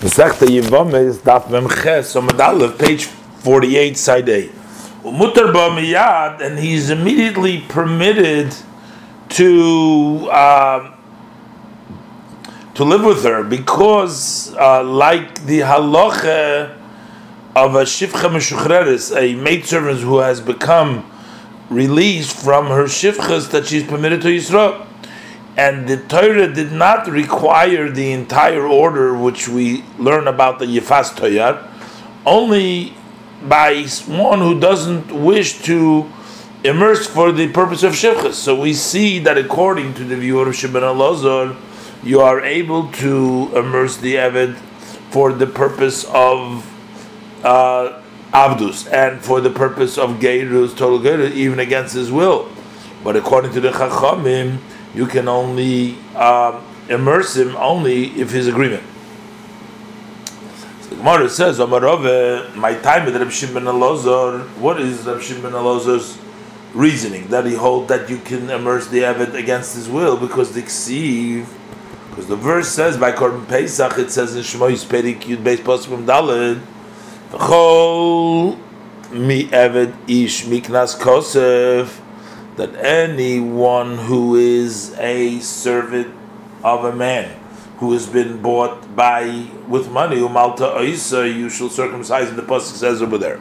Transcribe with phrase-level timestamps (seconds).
[0.00, 4.48] Masechta Yivamis, Daf Memches, Aleph, page 48, side A.
[5.04, 8.54] Umutar miyad, and he's immediately permitted
[9.28, 10.94] to uh,
[12.74, 16.76] to live with her because, uh, like the halacha
[17.54, 21.08] of a shivcha meshuchreres, a maidservant who has become
[21.70, 24.86] released from her shivchas, that she's permitted to Yisrael
[25.56, 31.14] and the Torah did not require the entire order which we learn about the Yefas
[31.14, 31.68] Toyar,
[32.26, 32.94] only
[33.42, 36.10] by one who doesn't wish to
[36.64, 38.32] immerse for the purpose of Shevchas.
[38.32, 41.56] So we see that according to the view of Shimon Elazar,
[42.02, 44.56] you are able to immerse the Eved
[45.10, 46.66] for the purpose of
[47.44, 48.00] uh,
[48.32, 52.50] Abdus and for the purpose of Geirus, total Geirus, even against his will.
[53.04, 54.58] But according to the Chachamim,
[54.94, 58.82] you can only um, immerse him only if his agreement.
[60.88, 66.18] The Gemara says, my time with Reb Shimon Elazar, what is Reb Shimon Elazar's
[66.72, 67.26] reasoning?
[67.28, 71.46] That he hold that you can immerse the Avid against his will because the Ksiv,
[72.10, 76.04] because the verse says by Korban Pesach, it says in Shmoyis Perik Yud Beis Poskim
[76.06, 76.62] Daled,
[77.30, 78.58] V'chol
[79.10, 82.00] mi Avid ish miknas kosef,
[82.56, 86.14] that anyone who is a servant
[86.62, 87.40] of a man
[87.78, 92.76] who has been bought by with money, umalta oisa, you shall circumcise, and the pasuk
[92.76, 93.40] says over there.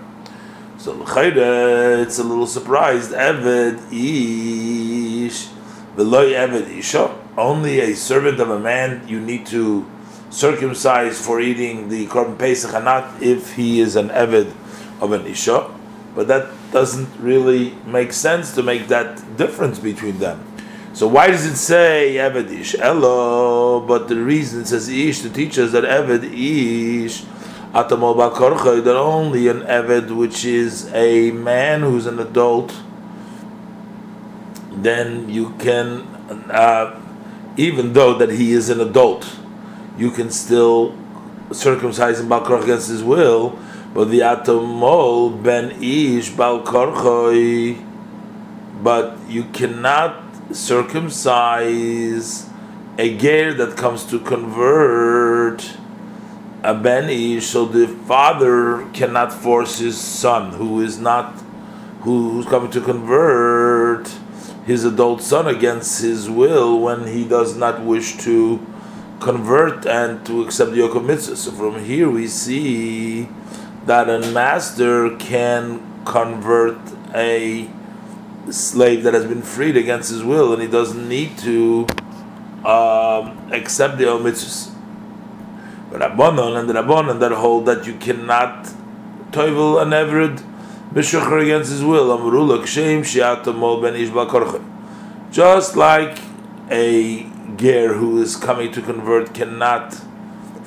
[0.77, 3.11] So it's a little surprised.
[3.11, 5.47] Eved ish
[5.95, 7.15] veloy eved isha.
[7.37, 9.85] Only a servant of a man you need to
[10.29, 14.51] circumcise for eating the korban pesach, and not if he is an eved
[14.99, 15.72] of an isha.
[16.15, 20.45] But that doesn't really make sense to make that difference between them.
[20.93, 22.75] So why does it say Eved Ish?
[22.75, 27.25] But the reason it says Ish to teach us that Eved Ish
[27.73, 32.71] that only an Eved, which is a man who's an adult,
[34.71, 36.01] then you can,
[36.51, 36.99] uh,
[37.57, 39.39] even though that he is an adult,
[39.97, 40.95] you can still
[41.51, 43.57] circumcise him Bakorcha against his will
[43.93, 47.77] but the atomol ben ish bal korchoi,
[48.81, 52.49] but you cannot circumcise
[52.97, 55.77] a ger that comes to convert
[56.63, 57.47] a ben ish.
[57.47, 61.33] So the father cannot force his son, who is not,
[62.01, 64.07] who's coming to convert
[64.65, 68.59] his adult son against his will when he does not wish to
[69.19, 71.35] convert and to accept the yoke of mitzvah.
[71.35, 73.27] So from here we see
[73.85, 76.79] that a master can convert
[77.13, 77.69] a
[78.49, 81.85] slave that has been freed against his will, and he doesn't need to
[82.65, 84.73] um, accept the mitzvahs.
[85.91, 88.65] But Rabbanon and Rabbanon that hold that you cannot
[89.31, 90.43] toivel an eved
[90.93, 92.09] mishacher against his will.
[95.31, 96.19] Just like
[96.71, 97.23] a
[97.57, 100.01] ger who is coming to convert cannot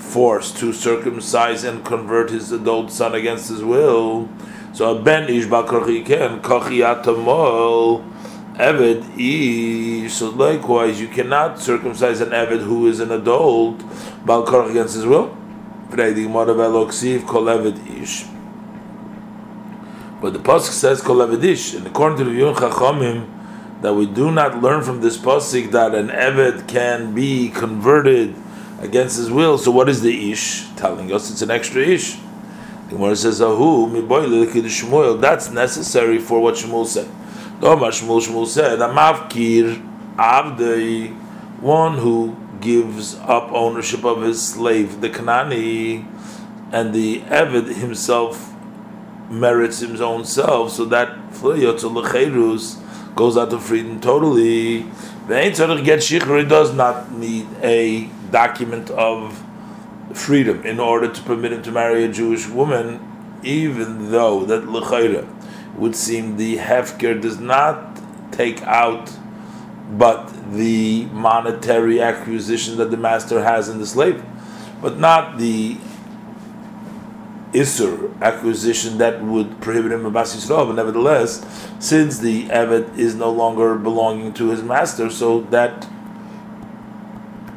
[0.07, 4.29] forced to circumcise and convert his adult son against his will.
[4.73, 8.05] So a ben ish bakochi ken kochi atamol
[8.55, 10.13] eved ish.
[10.13, 13.79] So likewise, you cannot circumcise an eved who is an adult
[14.25, 15.37] balkorach against his will.
[15.89, 15.99] But
[20.33, 22.55] the pasuk says kol evedish, and according to the Yun
[23.83, 28.35] that we do not learn from this pasuk that an eved can be converted
[28.81, 29.59] against his will.
[29.59, 31.31] So what is the ish telling us?
[31.31, 32.17] It's an extra ish.
[32.89, 33.89] The Gemara says, "Ahu
[34.67, 37.09] Shmuel." That's necessary for what Shmuel said.
[37.61, 39.83] Doma Shmuel Shmuel said, "Amavkir
[40.17, 41.15] avdei,"
[41.61, 46.05] one who gives up ownership of his slave, the Kanani,
[46.73, 48.53] and the Eved himself
[49.31, 51.17] merits his own self, so that
[53.17, 54.87] goes out of freedom totally.
[55.29, 59.43] The Ain't get does not need a document of
[60.15, 63.01] freedom in order to permit him to marry a Jewish woman,
[63.43, 65.27] even though that L'chayra
[65.77, 68.01] would seem the Hefker does not
[68.33, 69.11] take out
[69.91, 74.23] but the monetary acquisition that the master has in the slave,
[74.83, 75.77] but not the
[77.53, 81.47] Isser acquisition that would prohibit him of Yisrael, but nevertheless,
[81.79, 85.89] since the Evet is no longer belonging to his master, so that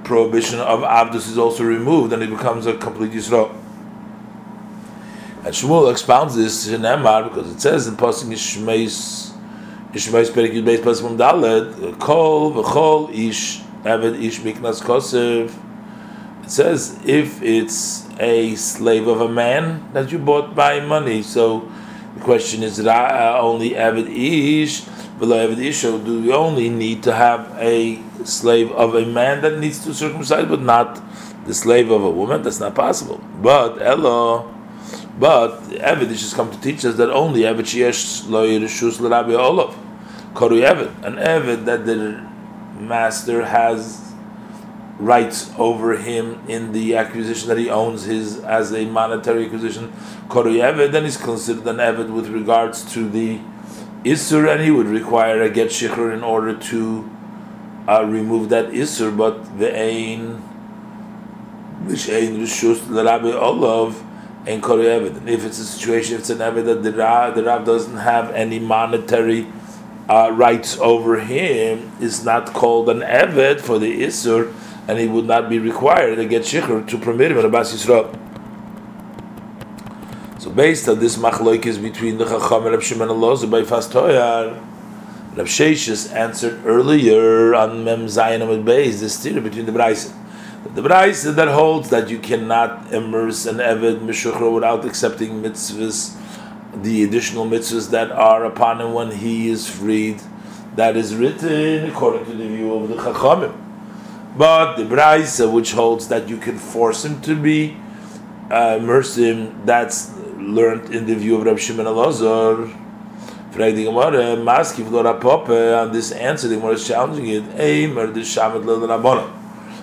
[0.10, 3.52] prohibition of Abdus is also removed and it becomes a complete Yisrael.
[5.46, 9.32] And Shmuel expounds this in Emar because it says in Pasuk Yishmeis
[9.92, 15.54] Yishmeis Perik Yud Beis Pasuk Dalet Kol v'Chol Ish Eved Ish Miknas Kosev.
[16.44, 21.22] It says if it's a slave of a man that you bought by money.
[21.22, 21.72] So
[22.16, 24.82] the question is, uh, only Avid Ish,
[25.20, 29.60] below Avid Ish, do we only need to have a slave of a man that
[29.60, 31.01] needs to circumcise, but not
[31.45, 32.42] the slave of a woman?
[32.42, 33.21] That's not possible.
[33.42, 34.54] But Elo,
[35.19, 39.77] but Ish has come to teach us that only Avid Shiesh Lo Yerishus L'Rabbi Olav,
[40.33, 42.25] Koru Avid, an Avid that the
[42.80, 44.13] master has
[44.98, 49.92] rights over him in the acquisition that he owns his as a monetary acquisition,
[50.27, 53.39] Koru then he's considered an Evid with regards to the
[54.04, 57.10] Isur, and he would require a get shikhr in order to
[57.90, 60.42] uh, remove that Isur, but the Ein,
[61.86, 64.04] Vishain Rishus, the Rabbi Olav,
[64.46, 67.44] and Koru And if it's a situation, if it's an Evid that the Rav, the
[67.44, 69.48] Rav doesn't have any monetary
[70.08, 74.54] uh, rights over him, is not called an Evid for the Isur
[74.88, 78.10] and he would not be required to get shikhr to permit him in Abbas Yisrael.
[80.42, 84.60] So based on this machloikis between the Chacham and Reb Shimon Elazar by Fas Toyar,
[85.40, 90.14] Reb Sheshes answered earlier on Mem Zayin Amid Beis, the steer between the Braisa.
[90.76, 96.14] The Braisa that holds that you cannot immerse an Eved Meshuchra without accepting mitzvahs,
[96.84, 100.22] the additional mitzvahs that are upon him when he is freed,
[100.76, 103.56] that is written according to the view of the Chachamim.
[104.38, 107.78] But the Braisa, which holds that you can force him to be
[108.52, 109.16] uh, immerse
[109.64, 112.89] that's learned in the view of Rabbi Shimon Elazar.
[113.51, 117.44] Frag the Gemara, Maskiv lo Rapope, on this answer, the Gemara is challenging it.
[117.57, 119.28] Eimer the Shamet lo Rabbanon.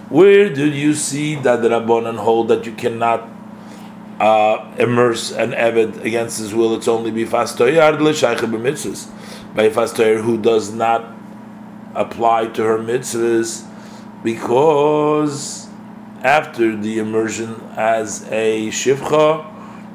[0.08, 3.28] Where did you see that the Rabbanon hold that you cannot
[4.20, 6.76] uh, immerse an Eved against his will?
[6.76, 9.10] It's only be fastoyar l'shaycha b'mitzvahs.
[9.56, 11.12] By fastoyar who does not
[11.96, 13.66] apply to her mitzvahs
[14.22, 15.66] because
[16.22, 19.44] after the immersion as a shivcha,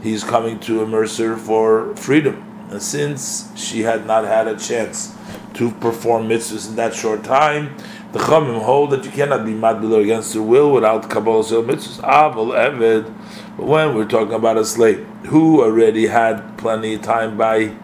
[0.03, 2.50] he's coming to immerse her for freedom.
[2.71, 5.13] And since she had not had a chance
[5.55, 7.75] to perform mitzvahs in that short time,
[8.13, 11.99] the Chamim hold that you cannot be madbil against her will without Kabbalah Sil mitzvahs.
[11.99, 13.13] Aval Eved.
[13.57, 17.75] But when we're talking about a slave who already had plenty of time by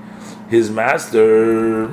[0.50, 1.88] his master,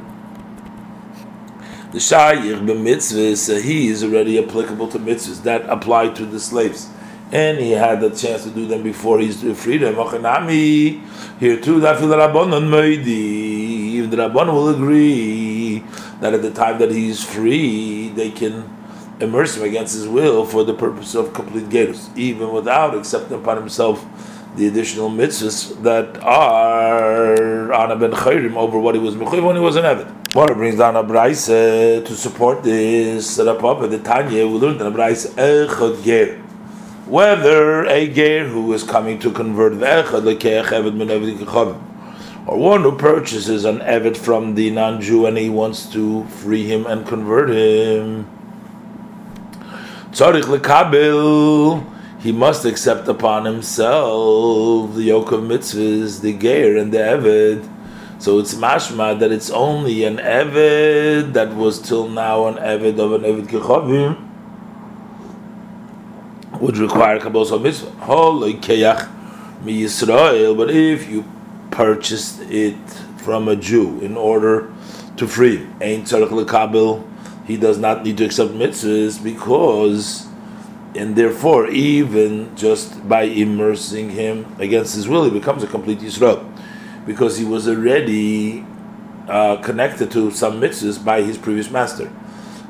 [1.90, 6.88] the shayich b'mitzvahs, uh, he is already applicable to mitzvahs that apply to the slaves.
[7.35, 9.97] And he had the chance to do them before he's freedom.
[9.97, 13.99] Here too, that the Rabbanon Meidi.
[13.99, 15.83] If the Rabbanon will agree
[16.21, 18.71] that at the time that he's free, they can
[19.19, 23.57] immerse him against his will for the purpose of complete gerus, even without accepting upon
[23.57, 24.07] himself
[24.57, 29.57] the additional mitzvahs that are on a ben chayrim over what he was mechuyev when
[29.57, 29.85] he was an.
[30.35, 34.87] What it brings down a brayse to support this Rapapa, the Tanya, we learned in
[34.87, 36.44] a brayse echad ger.
[37.14, 41.08] Whether a ger who is coming to convert the echad lekeach eved min
[42.44, 46.87] or one who purchases an eved from the non-Jew and he wants to free him
[46.87, 48.28] and convert him.
[50.11, 51.87] Tzarich lekabil
[52.19, 57.70] he must accept upon himself the yoke of mitzvahs, the ger and the eved.
[58.19, 63.12] So it's mashma that it's only an eved that was till now an eved of
[63.12, 64.24] an eved kechavim
[66.64, 67.90] would require kabbalah of mitzvah.
[68.05, 69.08] Holy keyach
[69.62, 70.56] mi Yisrael.
[70.56, 71.25] But if you
[71.71, 72.78] purchased it
[73.18, 74.73] from a Jew in order
[75.18, 77.06] to free, ain't tzarich lekabel.
[77.47, 80.26] He does not need to accept mitzvahs because
[80.97, 86.49] and therefore, even just by immersing him against his will, he becomes a complete Yisrael,
[87.04, 88.64] because he was already
[89.28, 92.12] uh, connected to some mitzvahs by his previous master,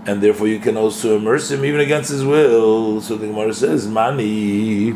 [0.07, 3.01] and therefore you can also immerse him even against his will.
[3.01, 4.95] So the Gemara says, "Mani."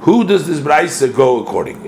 [0.00, 1.80] Who does this brayse go according?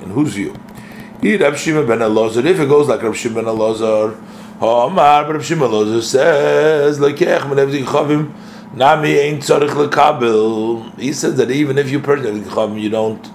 [1.57, 2.45] Shimon ben Elazar.
[2.45, 4.17] If it goes like Rab Shimon ben Elazar,
[4.61, 8.33] Omar, Rab Shimon Elazar says, "Lekech men chavim."
[8.75, 10.99] Nami ain't tzarich lekabil.
[10.99, 12.45] He says that even if you purchase
[12.77, 13.31] you don't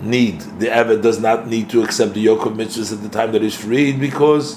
[0.00, 3.32] need the Eved does not need to accept the yoke of mitzvahs at the time
[3.32, 4.56] that he's freed because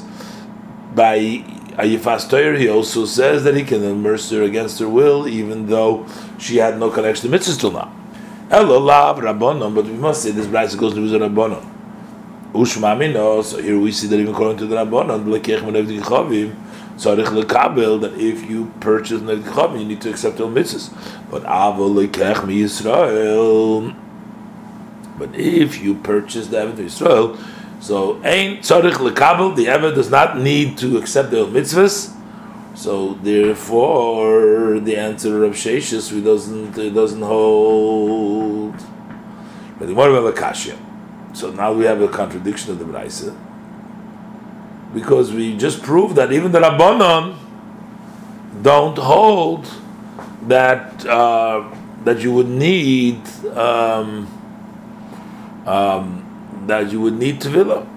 [0.93, 1.43] by
[1.77, 6.07] Ayifas Torah he also says that he can immerse her against her will even though
[6.39, 7.93] she had no connection to mitzvahs till now.
[8.49, 11.63] Elolav rabbonon, but we must say this bride goes to the rabbonon.
[12.53, 13.43] Ushmamino.
[13.43, 16.55] So here we see that even according to the rabbonon, blekech menev chavim
[16.99, 20.91] that if you purchase nedcham, you need to accept all mitzvahs.
[21.29, 23.95] But avol lekech Yisrael.
[25.19, 27.39] But if you purchase the Eved Yisrael,
[27.79, 32.13] so ain't tzarich lekabel, the Eved does not need to accept the mitzvahs.
[32.75, 38.75] So therefore, the answer of Sheshis we doesn't it doesn't hold.
[39.79, 40.77] But the Kasha.
[41.33, 43.35] So now we have a contradiction of the Braisa.
[44.93, 47.37] Because we just proved that even the Rabbanon
[48.61, 49.67] don't hold
[50.43, 51.69] that uh,
[52.03, 54.27] that you would need um,
[55.65, 56.26] um,
[56.67, 57.87] that you would need tevilah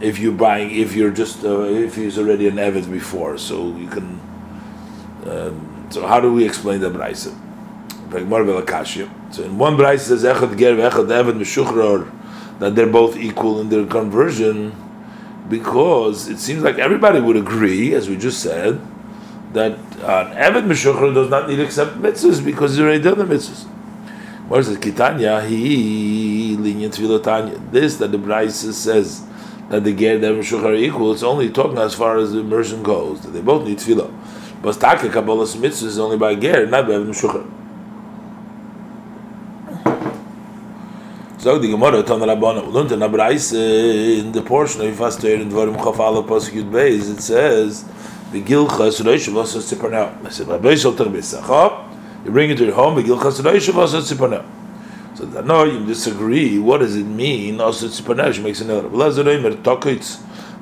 [0.00, 3.88] if you're buying if you're just uh, if he's already an avid before, so you
[3.88, 4.20] can.
[5.26, 7.32] Um, so how do we explain the brayse?
[8.10, 12.10] So in one brayse says echad ger echad meshuchrar
[12.58, 14.72] that they're both equal in their conversion
[15.48, 18.80] because it seems like everybody would agree, as we just said,
[19.52, 23.24] that an avid Meshuchar does not need to accept mitzvahs because he's already done the
[23.24, 23.68] mitzvahs.
[24.52, 24.80] Is it?
[24.80, 27.58] Kitanya, he lenient tanya.
[27.70, 29.26] This that the brayse says
[29.70, 32.82] that the Ger and Meshuchar are equal, it's only talking as far as the immersion
[32.82, 34.12] goes, that they both need tevilah.
[34.62, 37.50] But Taka Kabbalah's mitzvahs is only by Ger, not by Meshuchar.
[41.38, 45.50] Zog die Gemara tan Rabbana und in Abreis in the portion of fast there in
[45.50, 47.84] Dvarim Chafala Yud Beis it says
[48.32, 50.24] the Gilchas Reish was Tziparnel.
[50.24, 51.83] I said Rabbi Shal Ter Besach.
[52.24, 54.44] You bring it to your home the Gilchas Reish was Tziparnel.
[55.16, 56.58] So that no, you disagree.
[56.58, 57.60] What does it mean?
[57.60, 58.88] Also she makes a nail.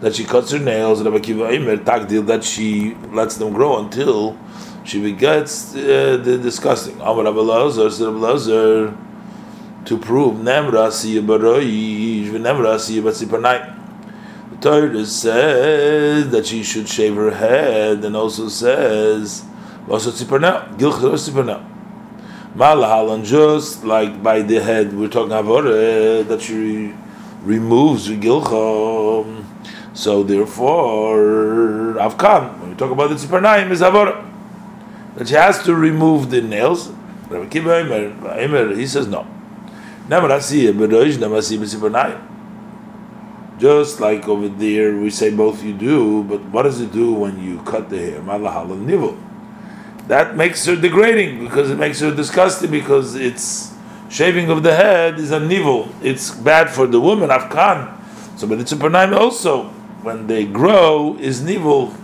[0.00, 1.02] That she cuts her nails.
[1.02, 4.36] Rabbi Kiva Eimer Takdil that she lets them grow until
[4.84, 7.00] she begets uh, the disgusting.
[7.00, 8.98] Amar Rabbi Lazar, Rabbi Lazar
[9.84, 13.78] to prove Nemra Siyabaroish, Nemra Siyabatsipanai.
[14.50, 19.44] The Torah says that she should shave her head, and also says,
[19.88, 21.68] also Tziparna, Gilchel Tziparna.
[22.54, 26.92] Malahalan, just like by the head, we're talking about uh, that she
[27.42, 29.44] removes Gilchel.
[29.94, 34.28] So therefore, Avkan, when we talk about the Tziparnaim, is Avora.
[35.16, 36.90] That she has to remove the nails.
[37.28, 39.26] Rabbi Kiva he says no.
[43.58, 47.42] Just like over there, we say both you do, but what does it do when
[47.42, 48.20] you cut the hair?
[50.12, 53.72] That makes her degrading because it makes her disgusting because it's
[54.10, 55.88] shaving of the head is a nivel.
[56.02, 57.98] It's bad for the woman, Afkan.
[58.38, 59.68] So, but it's a pranayim also.
[60.02, 61.94] When they grow, is nivel.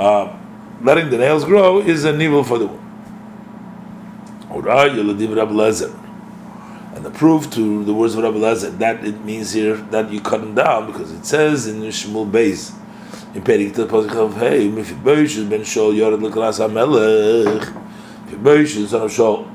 [0.00, 0.36] Uh,
[0.82, 2.84] letting the nails grow is a nivel for the woman.
[6.96, 10.20] And the proof to the words of Rabbi Lazar that it means here that you
[10.20, 12.74] cut them down because it says in Shmuel Beis
[13.38, 13.84] in Perik the
[14.18, 16.20] of Hey been Shol Yored
[18.88, 19.54] son of Shol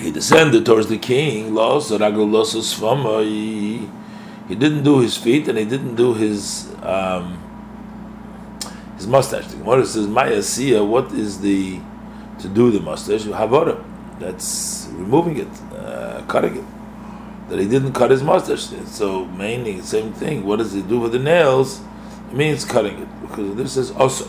[0.00, 2.52] he descended towards the king Los Ragul Los
[3.22, 3.88] he,
[4.54, 7.36] didn't do his feet and he didn't do his um,
[8.96, 9.46] his mustache.
[9.48, 10.08] The Gemara says
[10.48, 11.80] Sia what is the
[12.38, 13.24] to do the mustache?
[13.24, 13.84] Havara.
[14.18, 16.77] That's removing it, uh, cutting it.
[17.48, 18.68] That he didn't cut his mustache.
[18.86, 20.44] So mainly same thing.
[20.44, 21.80] What does he do with the nails?
[22.30, 24.26] It means cutting it because this is also.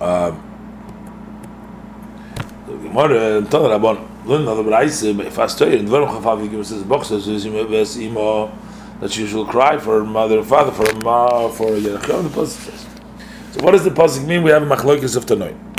[0.00, 0.40] Um,
[2.76, 3.08] I
[9.00, 12.30] that she should cry for her mother and father, for ma, for Yerachim,
[13.54, 14.42] so what does the pasuk mean?
[14.42, 15.73] We have a machlokes of Tanoim.